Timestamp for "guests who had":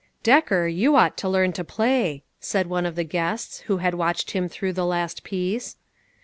3.03-3.93